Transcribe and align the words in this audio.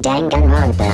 Danganronpa. 0.00 0.84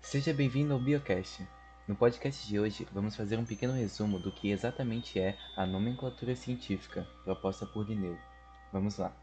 Seja 0.00 0.32
bem-vindo 0.32 0.72
ao 0.72 0.80
Biocast. 0.80 1.46
No 1.86 1.94
podcast 1.94 2.48
de 2.48 2.58
hoje, 2.58 2.88
vamos 2.90 3.14
fazer 3.14 3.38
um 3.38 3.44
pequeno 3.44 3.74
resumo 3.74 4.18
do 4.18 4.32
que 4.32 4.50
exatamente 4.50 5.20
é 5.20 5.36
a 5.54 5.66
nomenclatura 5.66 6.34
científica 6.34 7.06
proposta 7.22 7.66
por 7.66 7.86
Linneu. 7.86 8.16
Vamos 8.72 8.96
lá. 8.96 9.14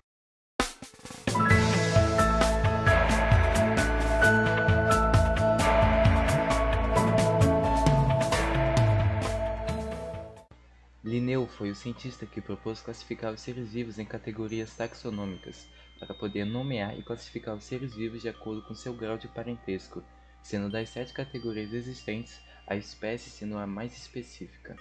Linneu 11.14 11.45
foi 11.45 11.70
o 11.70 11.76
cientista 11.76 12.26
que 12.26 12.41
propôs 12.41 12.81
classificar 12.81 13.31
os 13.31 13.40
seres 13.40 13.72
vivos 13.72 13.99
em 13.99 14.05
categorias 14.05 14.76
taxonômicas, 14.76 15.67
para 15.99 16.12
poder 16.12 16.44
nomear 16.44 16.98
e 16.98 17.03
classificar 17.03 17.53
os 17.53 17.66
seres 17.66 17.94
vivos 17.94 18.23
de 18.23 18.30
acordo 18.30 18.63
com 18.63 18.73
seu 18.73 18.95
grau 18.95 19.16
de 19.16 19.27
parentesco, 19.27 20.03
sendo 20.41 20.72
das 20.72 20.89
sete 20.89 21.13
categorias 21.13 21.72
existentes, 21.72 22.41
a 22.66 22.76
espécie 22.76 23.30
sendo 23.30 23.59
a 23.59 23.67
mais 23.67 23.95
específica. 23.95 24.76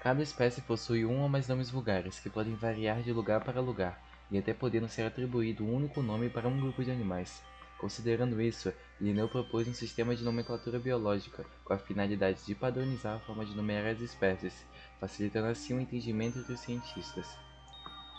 Cada 0.00 0.22
espécie 0.22 0.62
possui 0.62 1.04
um 1.04 1.20
ou 1.20 1.28
mais 1.28 1.46
nomes 1.46 1.68
vulgares, 1.68 2.18
que 2.18 2.30
podem 2.30 2.54
variar 2.54 3.02
de 3.02 3.12
lugar 3.12 3.44
para 3.44 3.60
lugar, 3.60 4.02
e 4.30 4.38
até 4.38 4.54
podendo 4.54 4.88
ser 4.88 5.02
atribuído 5.02 5.62
um 5.62 5.74
único 5.74 6.00
nome 6.00 6.30
para 6.30 6.48
um 6.48 6.58
grupo 6.58 6.82
de 6.82 6.90
animais. 6.90 7.42
Considerando 7.84 8.40
isso, 8.40 8.72
Linneu 8.98 9.28
propôs 9.28 9.68
um 9.68 9.74
sistema 9.74 10.16
de 10.16 10.24
nomenclatura 10.24 10.78
biológica, 10.78 11.44
com 11.62 11.74
a 11.74 11.78
finalidade 11.78 12.42
de 12.46 12.54
padronizar 12.54 13.16
a 13.16 13.20
forma 13.20 13.44
de 13.44 13.54
nomear 13.54 13.84
as 13.84 14.00
espécies, 14.00 14.64
facilitando 14.98 15.48
assim 15.48 15.74
o 15.74 15.80
entendimento 15.82 16.38
entre 16.38 16.54
os 16.54 16.60
cientistas. 16.60 17.28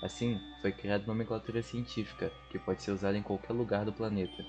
Assim, 0.03 0.39
foi 0.61 0.71
criada 0.71 1.07
nomenclatura 1.07 1.63
científica, 1.63 2.31
que 2.51 2.59
pode 2.59 2.83
ser 2.83 2.91
usada 2.91 3.17
em 3.17 3.23
qualquer 3.23 3.53
lugar 3.53 3.85
do 3.85 3.91
planeta. 3.91 4.45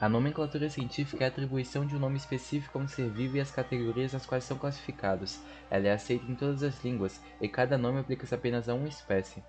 A 0.00 0.08
nomenclatura 0.08 0.70
científica 0.70 1.24
é 1.24 1.26
a 1.26 1.28
atribuição 1.28 1.84
de 1.84 1.94
um 1.94 1.98
nome 1.98 2.16
específico 2.16 2.78
a 2.78 2.80
um 2.80 2.88
ser 2.88 3.10
vivo 3.10 3.36
e 3.36 3.40
as 3.40 3.50
categorias 3.50 4.14
nas 4.14 4.24
quais 4.24 4.44
são 4.44 4.56
classificados. 4.56 5.38
Ela 5.70 5.88
é 5.88 5.92
aceita 5.92 6.24
em 6.24 6.34
todas 6.34 6.62
as 6.62 6.82
línguas, 6.82 7.20
e 7.38 7.48
cada 7.50 7.76
nome 7.76 8.00
aplica-se 8.00 8.34
apenas 8.34 8.66
a 8.66 8.72
uma 8.72 8.88
espécie. 8.88 9.44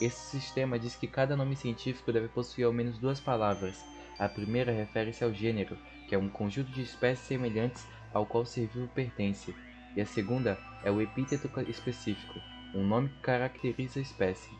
Esse 0.00 0.28
sistema 0.28 0.76
diz 0.76 0.96
que 0.96 1.06
cada 1.06 1.36
nome 1.36 1.54
científico 1.54 2.12
deve 2.12 2.26
possuir 2.26 2.64
ao 2.64 2.72
menos 2.72 2.98
duas 2.98 3.20
palavras. 3.20 3.93
A 4.18 4.28
primeira 4.28 4.72
refere-se 4.72 5.24
ao 5.24 5.32
gênero, 5.32 5.76
que 6.08 6.14
é 6.14 6.18
um 6.18 6.28
conjunto 6.28 6.70
de 6.70 6.82
espécies 6.82 7.26
semelhantes 7.26 7.86
ao 8.12 8.24
qual 8.24 8.44
o 8.44 8.46
ser 8.46 8.68
vivo 8.68 8.88
pertence, 8.88 9.54
e 9.96 10.00
a 10.00 10.06
segunda 10.06 10.58
é 10.82 10.90
o 10.90 11.00
epíteto 11.00 11.48
específico, 11.68 12.40
um 12.74 12.86
nome 12.86 13.08
que 13.08 13.20
caracteriza 13.20 13.98
a 13.98 14.02
espécie. 14.02 14.50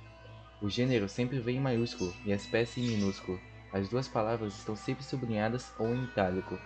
O 0.60 0.68
gênero 0.68 1.08
sempre 1.08 1.40
vem 1.40 1.56
em 1.56 1.60
maiúsculo 1.60 2.14
e 2.24 2.32
a 2.32 2.36
espécie 2.36 2.80
em 2.80 2.88
minúsculo. 2.88 3.40
As 3.72 3.88
duas 3.88 4.08
palavras 4.08 4.56
estão 4.56 4.74
sempre 4.74 5.04
sublinhadas 5.04 5.72
ou 5.78 5.94
em 5.94 6.04
itálico. 6.04 6.58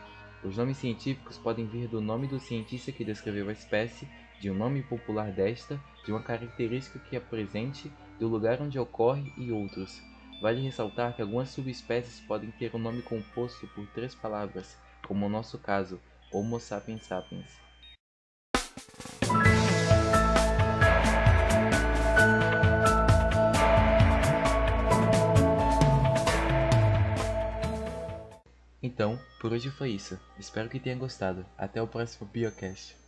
Os 0.44 0.56
nomes 0.56 0.76
científicos 0.76 1.38
podem 1.38 1.66
vir 1.66 1.88
do 1.88 2.00
nome 2.00 2.26
do 2.26 2.38
cientista 2.38 2.92
que 2.92 3.04
descreveu 3.04 3.48
a 3.48 3.52
espécie, 3.52 4.08
de 4.40 4.50
um 4.50 4.54
nome 4.54 4.82
popular 4.82 5.32
desta, 5.32 5.80
de 6.04 6.12
uma 6.12 6.22
característica 6.22 6.98
que 6.98 7.16
apresente, 7.16 7.90
do 8.18 8.28
lugar 8.28 8.60
onde 8.60 8.78
ocorre 8.78 9.32
e 9.36 9.50
outros. 9.50 10.00
Vale 10.40 10.60
ressaltar 10.60 11.14
que 11.16 11.22
algumas 11.22 11.48
subespécies 11.48 12.20
podem 12.20 12.50
ter 12.52 12.74
um 12.74 12.78
nome 12.78 13.02
composto 13.02 13.66
por 13.68 13.86
três 13.88 14.14
palavras, 14.14 14.76
como 15.06 15.28
no 15.28 15.28
nosso 15.28 15.58
caso, 15.58 16.00
Homo 16.32 16.60
sapiens 16.60 17.04
sapiens. 17.04 17.58
Então, 28.80 29.18
por 29.40 29.52
hoje 29.52 29.70
foi 29.70 29.90
isso. 29.90 30.18
Espero 30.38 30.68
que 30.68 30.78
tenha 30.78 30.96
gostado. 30.96 31.44
Até 31.56 31.82
o 31.82 31.86
próximo 31.86 32.28
Biocast. 32.28 33.07